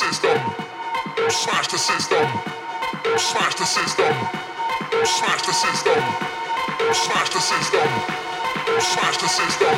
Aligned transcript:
system. 0.00 0.40
Smash 1.28 1.68
the 1.68 1.76
system. 1.76 2.26
Smash 3.18 3.54
the 3.60 3.66
system. 3.66 4.14
Smash 5.04 5.42
the 5.42 5.52
system. 5.52 6.00
Smash 7.04 7.28
the 7.36 7.40
system. 7.40 7.88
Smash 8.80 9.18
the 9.18 9.28
system. 9.28 9.69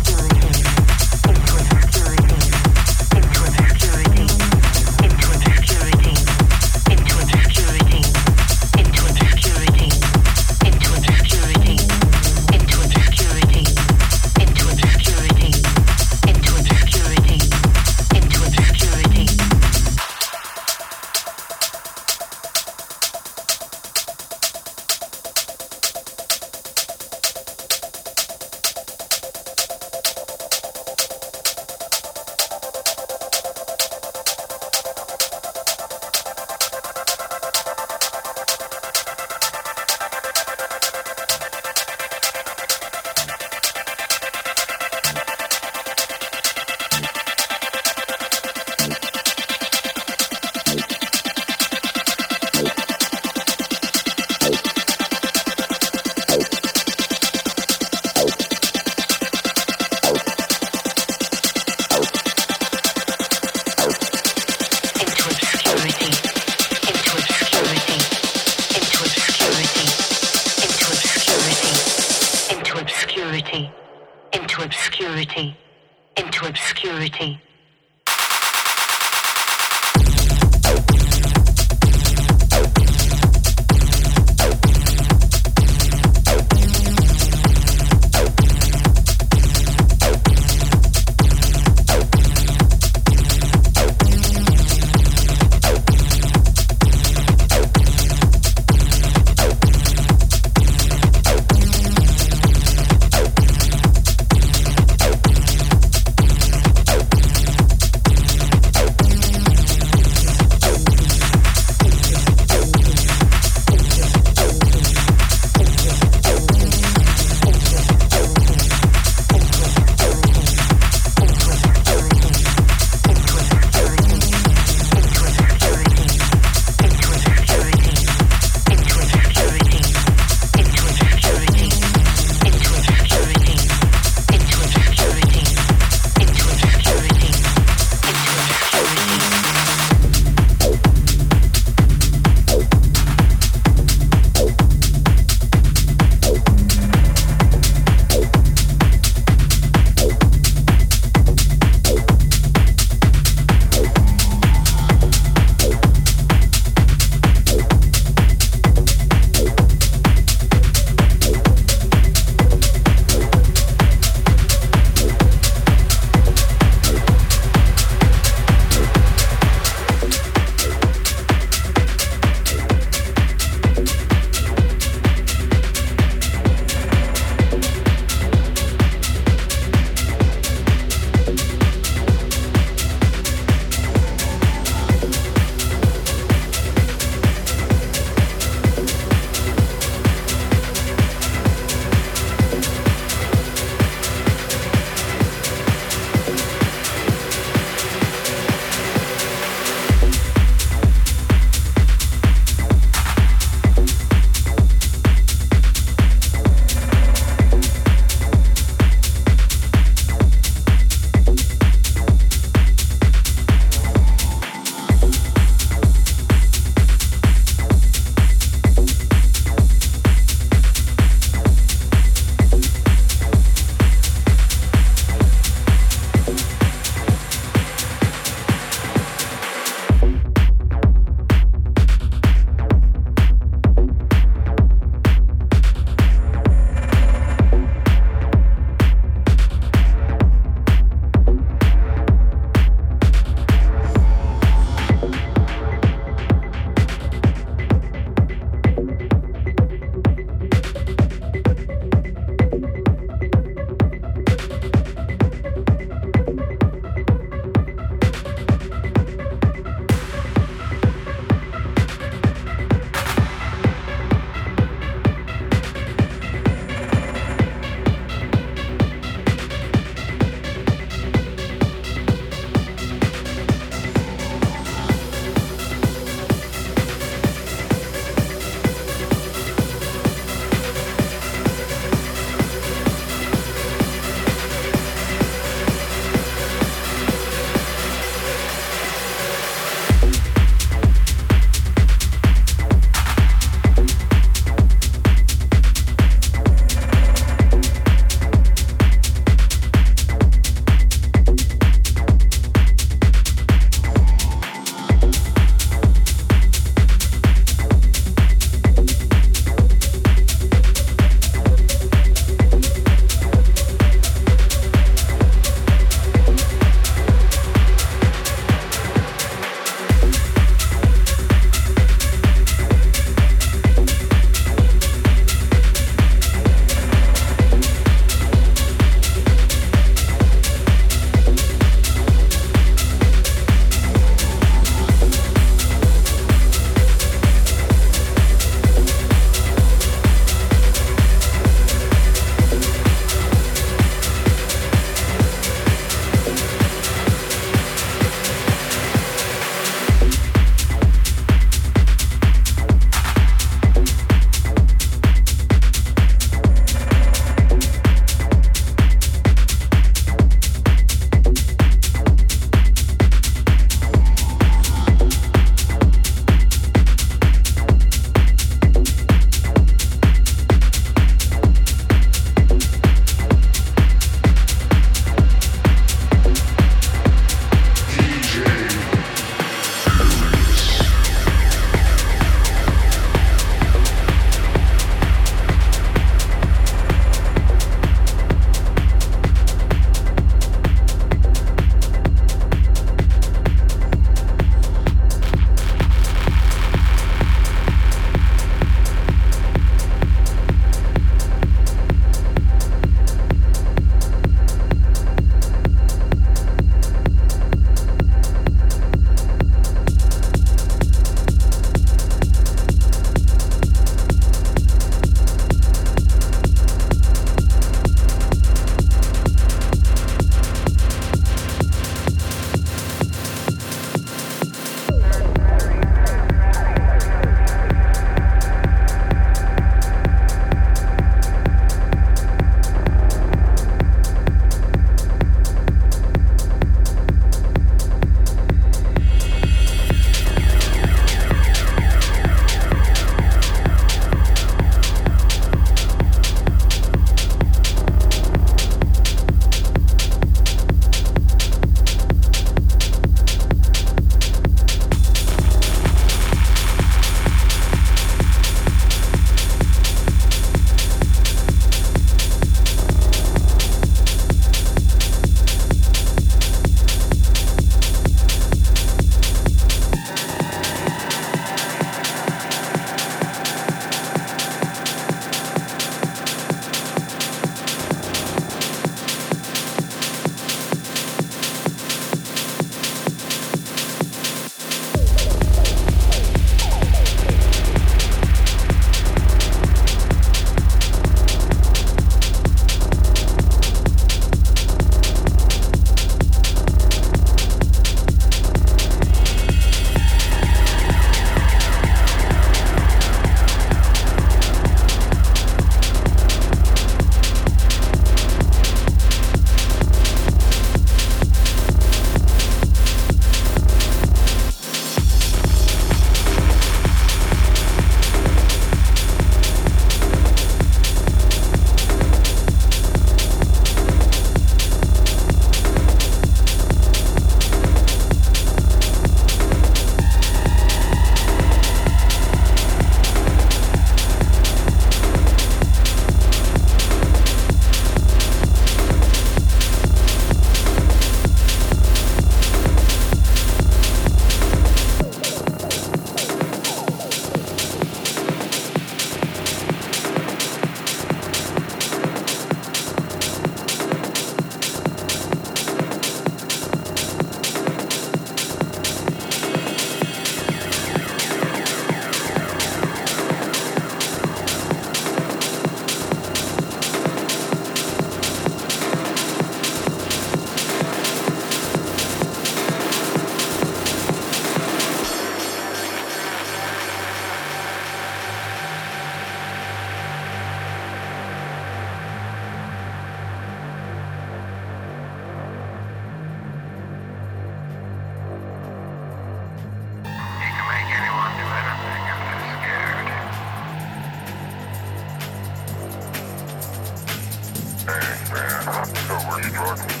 Darkness. 599.61 600.00